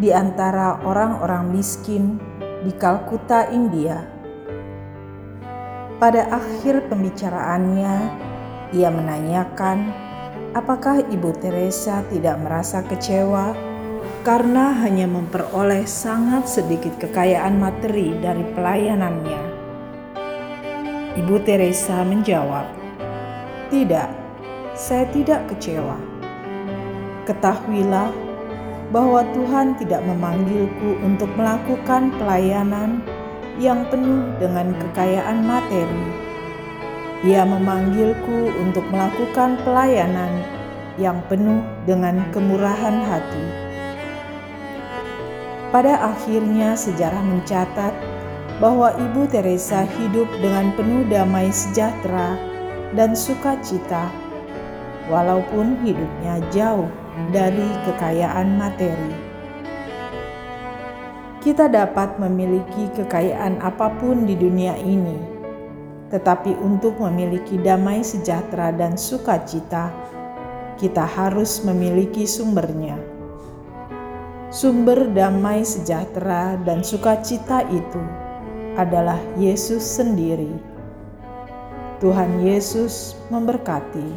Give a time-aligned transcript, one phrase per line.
[0.00, 2.16] di antara orang-orang miskin
[2.64, 4.08] di Kalkuta, India.
[6.00, 7.94] Pada akhir pembicaraannya,
[8.72, 9.92] ia menanyakan
[10.56, 13.75] apakah Ibu Teresa tidak merasa kecewa
[14.26, 19.42] karena hanya memperoleh sangat sedikit kekayaan materi dari pelayanannya.
[21.16, 22.66] Ibu Teresa menjawab,
[23.72, 24.10] "Tidak,
[24.76, 25.96] saya tidak kecewa.
[27.24, 28.12] Ketahuilah
[28.92, 33.02] bahwa Tuhan tidak memanggilku untuk melakukan pelayanan
[33.56, 36.04] yang penuh dengan kekayaan materi.
[37.24, 40.44] Ia memanggilku untuk melakukan pelayanan
[41.00, 43.65] yang penuh dengan kemurahan hati.
[45.74, 47.90] Pada akhirnya, sejarah mencatat
[48.62, 52.38] bahwa Ibu Teresa hidup dengan penuh damai sejahtera
[52.94, 54.08] dan sukacita,
[55.10, 56.88] walaupun hidupnya jauh
[57.34, 59.12] dari kekayaan materi.
[61.42, 65.18] Kita dapat memiliki kekayaan apa pun di dunia ini,
[66.10, 69.90] tetapi untuk memiliki damai sejahtera dan sukacita,
[70.78, 73.15] kita harus memiliki sumbernya.
[74.56, 78.00] Sumber damai sejahtera dan sukacita itu
[78.80, 80.48] adalah Yesus sendiri.
[82.00, 84.16] Tuhan Yesus memberkati.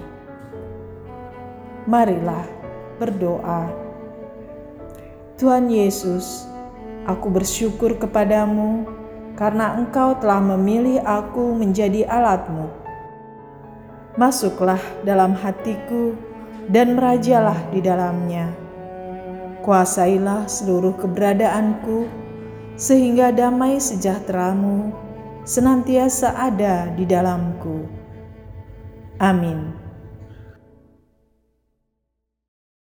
[1.92, 2.48] Marilah
[3.04, 3.68] berdoa.
[5.36, 6.48] Tuhan Yesus,
[7.04, 8.88] aku bersyukur kepadamu
[9.36, 12.72] karena Engkau telah memilih aku menjadi alatmu.
[14.16, 16.16] Masuklah dalam hatiku
[16.72, 18.69] dan merajalah di dalamnya.
[19.69, 22.09] Kuasailah seluruh keberadaanku,
[22.74, 24.90] sehingga damai sejahteramu
[25.46, 27.85] senantiasa ada di dalamku.
[29.22, 29.69] Amin.